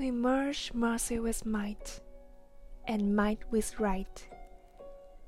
to 0.00 0.06
emerge 0.06 0.72
mercy 0.72 1.18
with 1.18 1.44
might 1.44 2.00
and 2.86 3.14
might 3.14 3.38
with 3.50 3.78
right, 3.78 4.28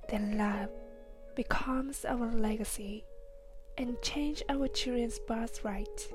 then 0.08 0.38
love 0.38 0.70
becomes 1.36 2.04
our 2.04 2.30
legacy 2.32 3.04
and 3.76 4.00
change 4.02 4.42
our 4.48 4.68
children's 4.68 5.18
birthright. 5.20 6.08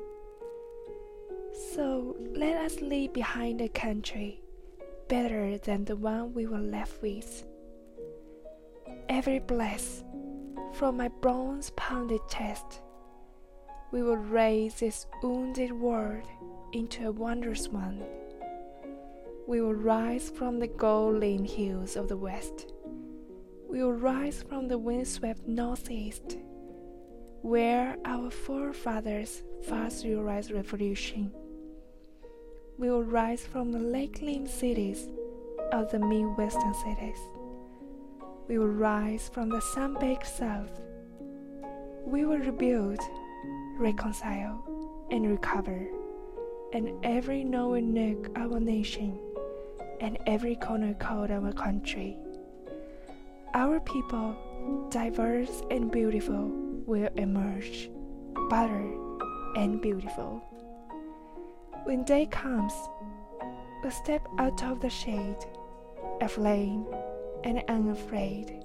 So 1.73 2.15
let 2.35 2.57
us 2.57 2.81
leave 2.81 3.13
behind 3.13 3.61
a 3.61 3.69
country 3.69 4.41
better 5.07 5.57
than 5.59 5.85
the 5.85 5.95
one 5.95 6.33
we 6.33 6.47
were 6.47 6.57
left 6.57 7.01
with. 7.01 7.45
Every 9.07 9.39
bless 9.39 10.03
from 10.73 10.97
my 10.97 11.09
bronze 11.09 11.71
pounded 11.75 12.21
chest, 12.29 12.81
we 13.91 14.01
will 14.01 14.17
raise 14.17 14.75
this 14.75 15.05
wounded 15.21 15.71
world 15.71 16.27
into 16.73 17.07
a 17.07 17.11
wondrous 17.11 17.67
one. 17.69 18.03
We 19.47 19.61
will 19.61 19.75
rise 19.75 20.29
from 20.29 20.59
the 20.59 20.67
gold-limned 20.67 21.49
hills 21.49 21.95
of 21.95 22.09
the 22.09 22.17
west. 22.17 22.73
We 23.69 23.81
will 23.81 23.93
rise 23.93 24.43
from 24.43 24.67
the 24.67 24.77
windswept 24.77 25.47
northeast, 25.47 26.37
where 27.43 27.95
our 28.03 28.29
forefathers 28.29 29.43
fought 29.65 29.93
through 29.93 30.21
revolution. 30.21 31.31
We 32.77 32.91
will 32.91 33.05
rise 33.05 33.45
from 33.45 33.71
the 33.71 33.79
lake-limned 33.79 34.49
cities 34.49 35.07
of 35.71 35.91
the 35.91 35.99
Midwestern 35.99 36.73
cities. 36.73 37.19
We 38.49 38.57
will 38.57 38.67
rise 38.67 39.29
from 39.33 39.47
the 39.47 39.61
sun-baked 39.61 40.27
south. 40.27 40.81
We 42.05 42.25
will 42.25 42.39
rebuild, 42.39 42.99
reconcile, 43.77 45.07
and 45.09 45.25
recover, 45.25 45.87
and 46.73 46.89
every 47.05 47.45
known 47.45 47.93
nook 47.93 48.27
of 48.35 48.51
our 48.51 48.59
nation 48.59 49.17
and 49.99 50.17
every 50.27 50.55
corner 50.55 50.93
called 50.93 51.31
our 51.31 51.51
country. 51.53 52.17
Our 53.53 53.79
people, 53.79 54.35
diverse 54.89 55.61
and 55.71 55.91
beautiful, 55.91 56.51
will 56.85 57.09
emerge, 57.15 57.89
better 58.49 58.93
and 59.55 59.81
beautiful. 59.81 60.43
When 61.85 62.03
day 62.03 62.25
comes, 62.27 62.73
we'll 63.81 63.91
step 63.91 64.27
out 64.37 64.63
of 64.63 64.81
the 64.81 64.89
shade, 64.89 65.37
aflame 66.21 66.85
and 67.43 67.63
unafraid. 67.67 68.63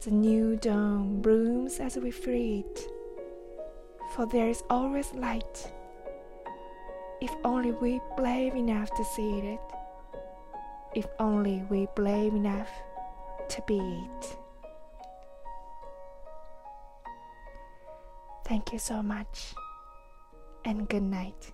The 0.00 0.10
new 0.10 0.56
dawn 0.56 1.22
blooms 1.22 1.80
as 1.80 1.96
we 1.96 2.10
free 2.10 2.64
it, 2.66 2.80
for 4.14 4.26
there 4.26 4.48
is 4.48 4.62
always 4.68 5.12
light, 5.14 5.72
if 7.20 7.32
only 7.44 7.70
we 7.70 8.00
brave 8.16 8.54
enough 8.54 8.92
to 8.96 9.04
see 9.04 9.38
it 9.38 9.60
if 10.94 11.06
only 11.18 11.64
we 11.70 11.86
brave 11.94 12.34
enough 12.34 12.68
to 13.48 13.62
be 13.66 13.78
it. 13.78 14.36
Thank 18.44 18.72
you 18.72 18.78
so 18.78 19.02
much, 19.02 19.54
and 20.64 20.88
good 20.88 21.02
night. 21.02 21.52